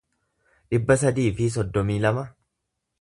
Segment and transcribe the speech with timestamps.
[0.75, 2.25] dhibba sadii fi soddomii lama